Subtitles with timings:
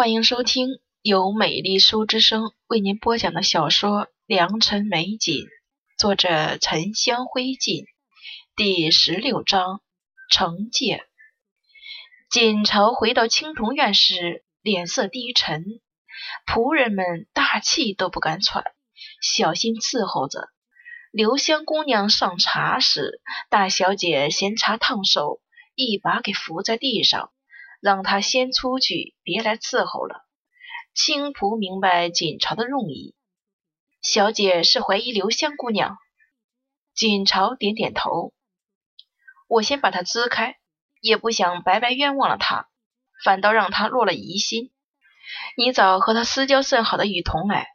[0.00, 5.34] 欢迎收听由美丽书之声为您播讲的小说《良辰美景》，
[5.98, 7.84] 作者沉香灰烬，
[8.56, 9.82] 第十六章
[10.32, 11.02] 惩戒。
[12.30, 15.66] 锦朝回到青铜院时，脸色低沉，
[16.46, 18.64] 仆人们大气都不敢喘，
[19.20, 20.48] 小心伺候着。
[21.10, 23.20] 留香姑娘上茶时，
[23.50, 25.42] 大小姐嫌茶烫手，
[25.74, 27.30] 一把给扶在地上。
[27.80, 30.26] 让他先出去，别来伺候了。
[30.94, 33.14] 青仆明白锦朝的用意，
[34.02, 35.96] 小姐是怀疑留香姑娘。
[36.94, 38.34] 锦朝点点头，
[39.48, 40.58] 我先把她支开，
[41.00, 42.68] 也不想白白冤枉了她，
[43.24, 44.72] 反倒让她落了疑心。
[45.56, 47.68] 你找和她私交甚好的雨桐来，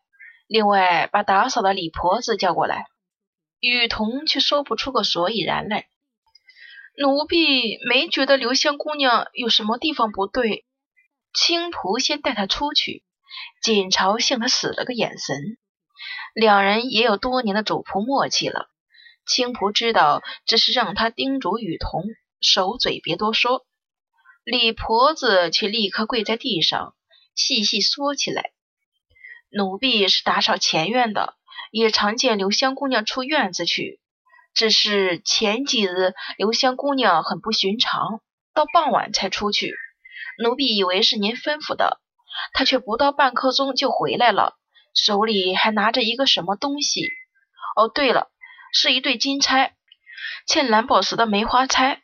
[0.46, 2.86] 另外把打扫的李婆子叫过来。
[3.60, 5.88] 雨桐却说不出个所以然来。
[6.98, 10.66] 奴婢没觉得留香姑娘有什么地方不对。
[11.34, 13.04] 青仆先带她出去，
[13.62, 15.58] 锦朝向她使了个眼神。
[16.34, 18.70] 两人也有多年的主仆默契了。
[19.26, 22.04] 青仆知道这是让他叮嘱雨桐，
[22.40, 23.66] 守嘴别多说。
[24.44, 26.96] 李婆子却立刻跪在地上，
[27.36, 28.52] 细细说起来
[29.50, 31.36] ：“奴婢是打扫前院的，
[31.72, 34.00] 也常见留香姑娘出院子去。”
[34.56, 38.22] 只是前几日留香姑娘很不寻常，
[38.54, 39.76] 到傍晚才出去。
[40.42, 42.00] 奴婢以为是您吩咐的，
[42.54, 44.54] 她却不到半刻钟就回来了，
[44.94, 47.10] 手里还拿着一个什么东西。
[47.76, 48.30] 哦，对了，
[48.74, 49.74] 是一对金钗，
[50.48, 52.02] 嵌蓝宝石的梅花钗。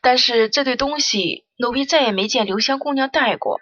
[0.00, 3.60] 但是这对东西，奴婢再也没见留香姑娘戴过。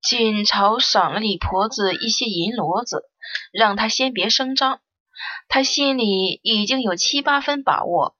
[0.00, 3.02] 锦朝赏了李婆子一些银骡子，
[3.52, 4.80] 让她先别声张。
[5.48, 8.16] 他心里已经有七八分把握，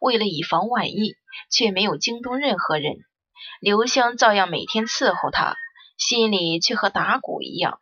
[0.00, 1.14] 为了以防万一，
[1.50, 2.96] 却没有惊动任何人。
[3.60, 5.56] 刘香照样每天伺候他，
[5.96, 7.80] 心里却和打鼓一样。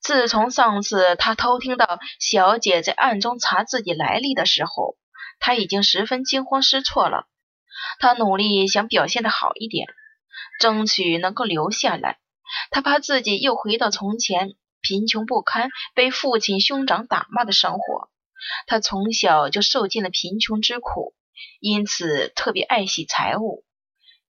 [0.00, 4.96] 自从上次他偷听到小姐在暗中查自己来历的时候，
[5.38, 7.26] 他已经十分惊慌失措了。
[7.98, 9.86] 他努力想表现的好一点，
[10.58, 12.18] 争取能够留下来。
[12.70, 14.54] 他怕自己又回到从前。
[14.80, 18.10] 贫穷不堪，被父亲兄长打骂的生活，
[18.66, 21.14] 他从小就受尽了贫穷之苦，
[21.60, 23.64] 因此特别爱惜财物。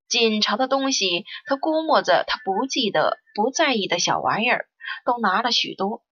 [0.07, 4.67] 锦朝的东西，他估摸着他不记得、不在意的小玩意儿，
[5.05, 6.03] 都拿了许多。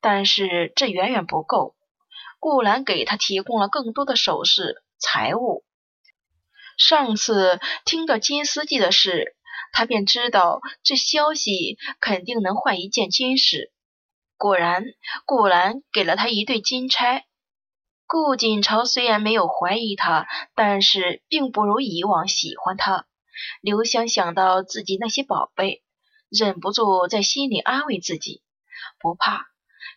[0.00, 1.74] 但是这远远不够。
[2.38, 5.64] 顾兰给他提供了更多的首饰、财物。
[6.76, 9.36] 上次听到金丝记的事。
[9.72, 13.72] 他便知道这消息肯定能换一件金饰。
[14.36, 14.84] 果然，
[15.24, 17.26] 顾兰给了他一对金钗。
[18.06, 23.06] 顾锦朝虽然没有怀疑他，但是并不如以往喜欢他。
[23.62, 25.82] 刘香想到自己那些宝贝，
[26.28, 28.42] 忍不住在心里安慰自己：
[29.00, 29.46] 不怕，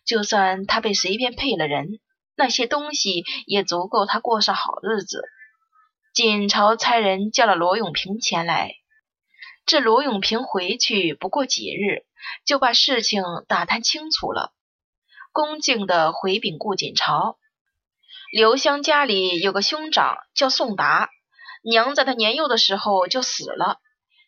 [0.05, 1.99] 就算他被随便配了人，
[2.37, 5.23] 那些东西也足够他过上好日子。
[6.13, 8.75] 锦朝差人叫了罗永平前来。
[9.65, 12.05] 这罗永平回去不过几日，
[12.45, 14.53] 就把事情打探清楚了，
[15.31, 17.39] 恭敬的回禀顾锦朝：
[18.31, 21.09] 刘香家里有个兄长叫宋达，
[21.63, 23.79] 娘在他年幼的时候就死了。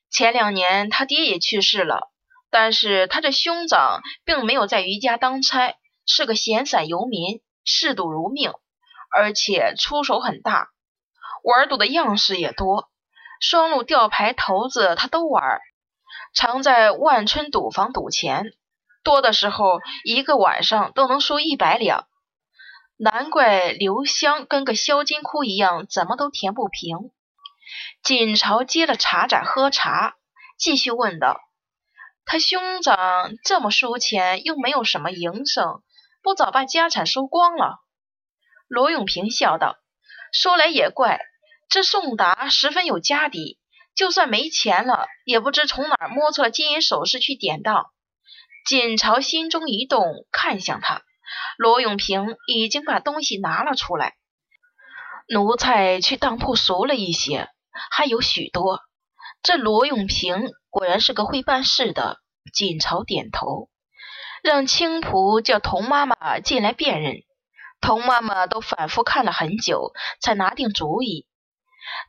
[0.09, 2.11] 前两年他爹也去世了，
[2.49, 5.75] 但是他这兄长并没有在余家当差，
[6.07, 8.53] 是个闲散游民，嗜赌如命，
[9.11, 10.69] 而且出手很大，
[11.43, 12.89] 玩赌的样式也多。
[13.39, 15.59] 双路吊牌、骰子，他都玩，
[16.33, 18.53] 常在万春赌坊赌钱，
[19.03, 22.07] 多的时候一个晚上都能输一百两。
[22.97, 27.11] 难怪刘香跟个销金窟一样，怎么都填不平。
[28.01, 30.15] 锦朝接了茶盏喝茶，
[30.57, 31.39] 继续问道
[32.25, 35.83] ：“他兄长这么输钱，又没有什么营生，
[36.23, 37.81] 不早把家产输光了？”
[38.67, 39.77] 罗永平笑道
[40.33, 41.19] ：“说来也怪。”
[41.69, 43.59] 这宋达十分有家底，
[43.95, 47.91] 就算没钱了，也不知从哪儿摸出了金银首饰去典当。
[48.65, 51.03] 锦朝心中一动，看向他，
[51.57, 54.15] 罗永平已经把东西拿了出来。
[55.29, 57.49] 奴才去当铺赎了一些，
[57.91, 58.81] 还有许多。
[59.43, 62.19] 这罗永平果然是个会办事的。
[62.53, 63.69] 锦朝点头，
[64.41, 67.15] 让青仆叫童妈妈进来辨认。
[67.81, 69.91] 童妈妈都反复看了很久，
[70.21, 71.26] 才拿定主意。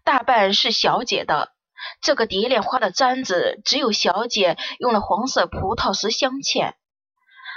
[0.04, 1.52] 大半是小姐的，
[2.00, 6.74] 这个蝶恋花的簪子只有小姐用了黄色葡萄石镶嵌，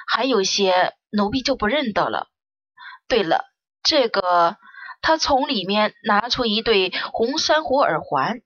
[0.08, 2.28] 还有些奴婢就不认得了。
[3.08, 3.46] 对了，
[3.84, 4.58] 这个
[5.02, 8.42] 他从里面拿出一对红珊瑚耳环，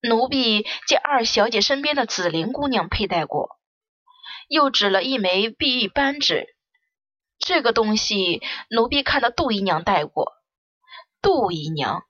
[0.00, 3.58] 奴婢见二小姐身边的紫菱姑娘佩戴过，
[4.48, 6.46] 又指了一枚碧玉扳指。
[7.38, 10.32] 这个东西，奴婢看到杜姨娘戴过。
[11.20, 12.04] 杜姨娘，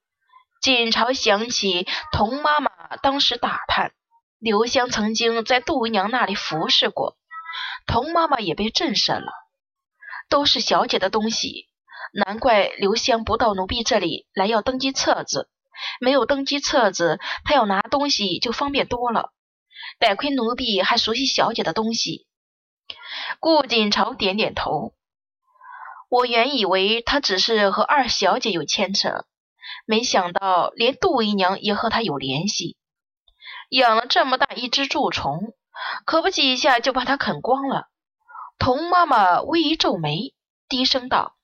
[0.67, 3.93] 锦朝想起童妈妈当时打探，
[4.41, 7.17] 刘香曾经在杜姨娘那里服侍过，
[7.87, 9.31] 童妈妈也被震慑了。
[10.29, 11.69] 都是小姐的东西，
[12.13, 15.49] 难怪刘香不到奴婢这里来要登记册子。
[16.01, 19.31] 没有登记册子，她要拿东西就方便多了。
[20.01, 22.27] 得亏奴婢还熟悉小姐的东西。
[23.39, 24.95] 顾锦朝点点头。
[26.09, 29.27] 我原以为他只是和二小姐有牵扯，
[29.87, 32.77] 没想到连杜姨娘也和他有联系。
[33.71, 35.55] 养了这么大一只蛀虫，
[36.05, 37.89] 可不几下就把它啃光了。
[38.59, 40.35] 童妈妈微一皱眉，
[40.69, 41.37] 低声道：“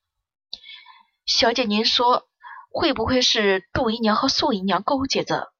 [1.25, 2.27] 小姐，您说
[2.69, 5.51] 会不会是杜姨娘和素姨娘勾结着？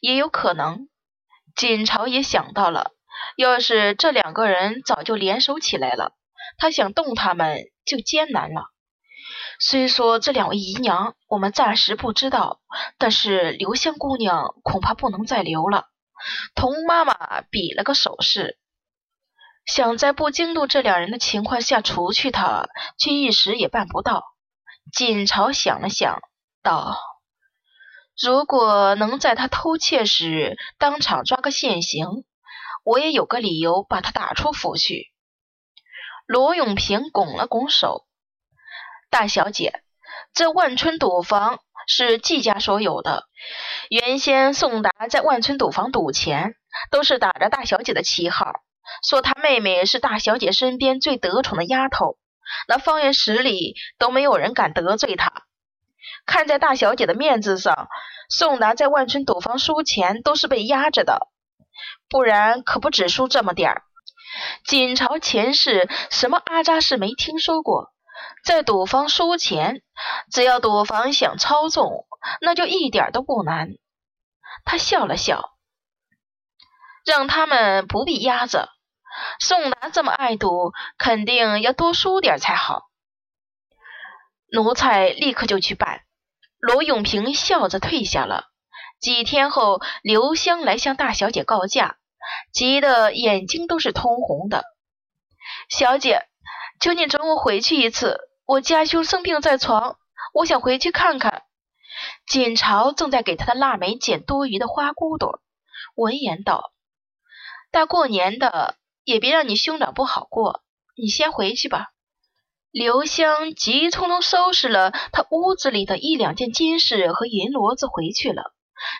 [0.00, 0.88] 也有可能。”
[1.56, 2.92] 锦朝也想到了，
[3.36, 6.14] 要是这两个人早就联手起来了。
[6.56, 8.70] 他想动他们就艰难了。
[9.62, 12.60] 虽说这两位姨娘我们暂时不知道，
[12.96, 15.86] 但是刘香姑娘恐怕不能再留了。
[16.54, 18.58] 童妈妈比了个手势，
[19.66, 22.68] 想在不惊动这两人的情况下除去她，
[22.98, 24.24] 却一时也办不到。
[24.92, 26.20] 锦朝想了想，
[26.62, 26.96] 道
[28.20, 32.24] ：“如果能在他偷窃时当场抓个现行，
[32.82, 35.12] 我也有个理由把他打出府去。”
[36.26, 38.06] 罗永平拱了拱手
[39.10, 39.82] ：“大小姐，
[40.32, 41.58] 这万春赌坊
[41.88, 43.24] 是季家所有的。
[43.88, 46.54] 原先宋达在万春赌坊赌钱，
[46.92, 48.52] 都是打着大小姐的旗号，
[49.08, 52.18] 说他妹妹是大小姐身边最得宠的丫头，
[52.68, 55.32] 那方圆十里都没有人敢得罪她。
[56.24, 57.88] 看在大小姐的面子上，
[58.28, 61.26] 宋达在万春赌坊输钱都是被压着的，
[62.08, 63.82] 不然可不止输这么点儿。”
[64.64, 67.92] 锦朝前世什么阿扎事没听说过，
[68.44, 69.82] 在赌坊输钱，
[70.32, 72.06] 只要赌坊想操纵，
[72.40, 73.70] 那就一点都不难。
[74.64, 75.56] 他笑了笑，
[77.04, 78.68] 让他们不必压着。
[79.38, 82.84] 宋达这么爱赌，肯定要多输点才好。
[84.52, 86.02] 奴才立刻就去办。
[86.58, 88.46] 罗永平笑着退下了。
[89.00, 91.96] 几天后，刘香来向大小姐告假。
[92.52, 94.64] 急得眼睛都是通红的，
[95.68, 96.28] 小姐，
[96.80, 98.18] 求你准我回去一次。
[98.46, 99.98] 我家兄生病在床，
[100.32, 101.42] 我想回去看看。
[102.26, 105.40] 锦朝正在给他的腊梅剪多余的花骨朵，
[105.94, 106.72] 闻言道
[107.70, 110.62] ：“大过年的，也别让你兄长不好过。
[110.96, 111.88] 你先回去吧。”
[112.72, 118.54] 刘香急匆匆收拾了他屋子里的一两件金饰和银骡子回去了。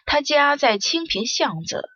[0.05, 1.89] 他家在清平巷子。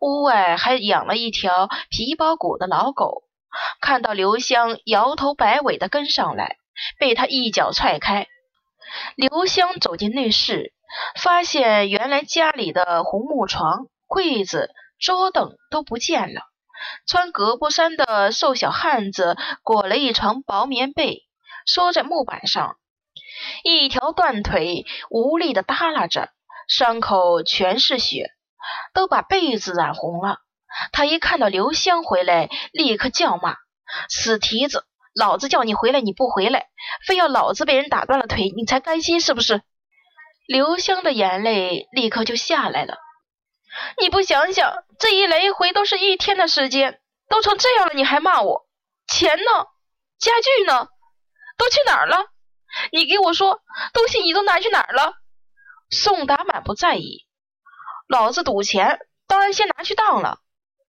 [0.00, 3.22] 屋外还养了一条皮包骨的老狗，
[3.80, 6.56] 看到刘香摇头摆尾的跟上来，
[6.98, 8.26] 被他一脚踹开。
[9.16, 10.72] 刘香走进内室，
[11.20, 16.42] 发现原来家里的红木床、柜子、桌凳都不见了，
[17.06, 21.26] 穿格布衫的瘦小汉子裹了一床薄棉被，
[21.66, 22.76] 缩在木板上，
[23.64, 26.30] 一条断腿无力的耷拉着，
[26.68, 28.30] 伤口全是血。
[28.92, 30.40] 都把被子染红了。
[30.92, 33.56] 他一看到刘香回来，立刻叫骂
[34.08, 34.84] ：“死蹄子！
[35.14, 36.68] 老子叫你回来你不回来，
[37.06, 39.62] 非要老子被人打断了腿你才甘心是不是？”
[40.46, 42.96] 刘香的眼泪立刻就下来了。
[44.00, 48.66] 你不想想，这一来一回都是一天的时间，都成这样了，你还骂我？
[49.06, 49.66] 钱呢？
[50.18, 50.88] 家具呢？
[51.56, 52.26] 都去哪儿了？
[52.92, 53.60] 你给我说，
[53.92, 55.14] 东西你都拿去哪儿了？
[55.90, 57.26] 宋达满不在意。
[58.08, 60.38] 老子赌钱，当然先拿去当了，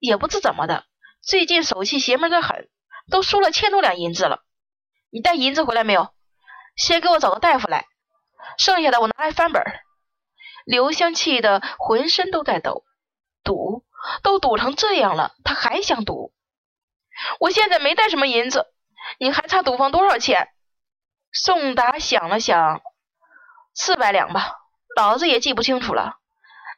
[0.04, 0.84] 也不知怎么的，
[1.22, 2.70] 最近手气邪门的很，
[3.10, 4.44] 都输了千多两银子了。
[5.10, 6.14] 你带银子回来没有？
[6.76, 7.86] 先给我找个大夫来，
[8.58, 9.64] 剩下的我拿来翻本。
[10.66, 12.84] 刘香气得浑身都在抖，
[13.46, 13.86] 赌
[14.24, 16.34] 都赌成这样了，他还想赌？
[17.40, 18.66] 我现在没带什么银子，
[19.20, 20.50] 你还差赌坊多少钱？
[21.32, 22.82] 宋达想了想，
[23.74, 24.58] 四百两吧，
[24.98, 26.18] 老子也记不清楚了。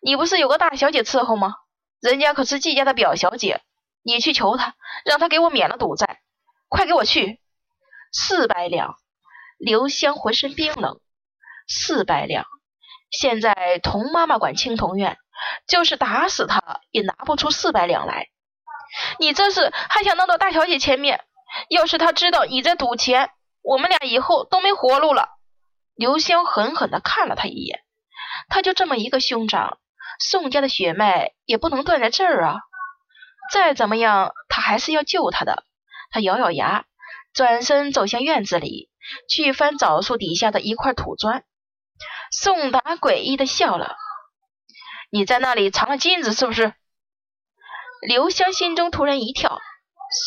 [0.04, 1.56] 你不是有个大小姐伺候吗？
[2.02, 3.62] 人家可是季家的表小姐，
[4.04, 4.76] 你去求她，
[5.06, 6.22] 让她给我免了赌债。
[6.68, 7.40] 快给我去！
[8.12, 8.96] 四百两。
[9.58, 11.00] 刘香浑身冰冷。
[11.68, 12.46] 四百两。
[13.12, 15.18] 现在童妈妈管青铜院，
[15.68, 18.28] 就是打死她也拿不出四百两来。
[19.20, 21.24] 你这是还想弄到大小姐前面？
[21.70, 25.30] 要是她知道你在赌钱，我们俩以后都没活路了。
[25.96, 27.80] 刘香狠狠地看了他一眼，
[28.50, 29.78] 他就这么一个兄长。
[30.20, 32.56] 宋家的血脉也不能断在这儿啊！
[33.52, 35.64] 再怎么样，他还是要救他的。
[36.10, 36.86] 他咬咬牙，
[37.34, 38.90] 转身走向院子里，
[39.30, 41.44] 去翻枣树底下的一块土砖。
[42.32, 43.96] 宋达诡异的笑了
[45.12, 46.74] ：“你在那里藏了金子是不是？”
[48.02, 49.62] 刘香心中突然一跳。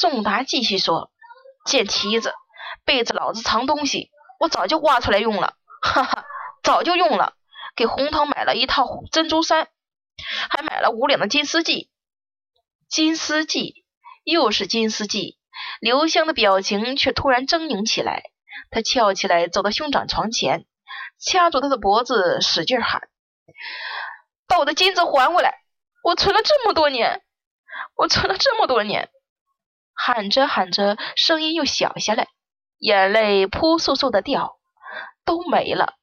[0.01, 1.11] 宋达继续说
[1.65, 2.35] ：“贱蹄子，
[2.85, 6.25] 背着老子藏东西，我早就挖出来用了，哈哈，
[6.63, 7.35] 早就用了。
[7.77, 9.69] 给红桃买了一套珍珠衫，
[10.51, 11.89] 还买了五两的金丝髻。
[12.89, 13.73] 金丝髻，
[14.25, 15.37] 又是金丝髻。”
[15.81, 18.23] 刘香的表情却突然狰狞起来，
[18.71, 20.67] 他翘起来走到兄长床前，
[21.19, 23.09] 掐住他的脖子，使劲喊
[24.47, 25.55] ：“把我的金子还回来！
[26.05, 27.23] 我存了这么多年，
[27.97, 29.11] 我存了这么多年！”
[29.95, 32.29] 喊着喊着，声音又小下来，
[32.79, 34.61] 眼泪扑簌簌的掉，
[35.25, 35.95] 都没了，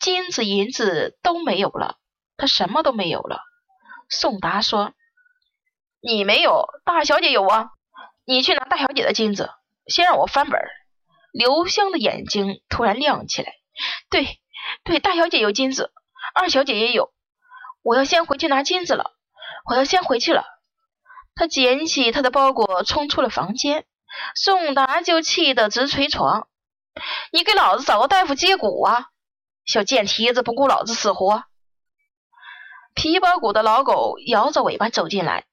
[0.00, 1.98] 金子银子都没有了，
[2.36, 3.40] 他什么都没有了。
[4.08, 4.92] 宋达说
[6.00, 7.70] ：“你没有，大小姐有啊。”
[8.28, 9.50] 你去拿大小姐的金子，
[9.86, 10.60] 先让我翻本。
[11.30, 13.52] 刘香的眼睛突然亮起来。
[14.10, 14.40] 对，
[14.82, 15.92] 对，大小姐有金子，
[16.34, 17.12] 二小姐也有。
[17.82, 19.12] 我要先回去拿金子了，
[19.70, 20.44] 我要先回去了。
[21.36, 23.86] 他捡起他的包裹，冲出了房间。
[24.34, 26.48] 宋达就气得直捶床
[27.30, 29.10] ：“你给老子找个大夫接骨啊！
[29.66, 31.44] 小贱蹄子，不顾老子死活！”
[32.96, 35.44] 皮包骨的老狗摇着尾巴走进来，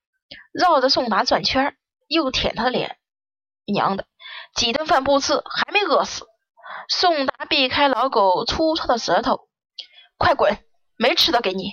[0.52, 1.78] 绕着宋达转圈。
[2.10, 2.98] 又舔他的脸，
[3.66, 4.06] 娘的，
[4.56, 6.28] 几顿饭不吃还没饿死。
[6.88, 9.48] 宋达避开老狗粗糙的舌头，
[10.18, 10.60] 快滚，
[10.96, 11.72] 没吃的给你。